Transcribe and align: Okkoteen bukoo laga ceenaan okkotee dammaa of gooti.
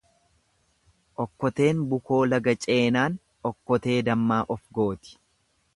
Okkoteen 1.25 1.83
bukoo 1.91 2.21
laga 2.31 2.57
ceenaan 2.65 3.21
okkotee 3.53 4.01
dammaa 4.11 4.45
of 4.57 4.65
gooti. 4.81 5.19